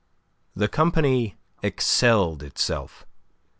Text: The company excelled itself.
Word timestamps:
The 0.55 0.67
company 0.67 1.35
excelled 1.61 2.41
itself. 2.41 3.05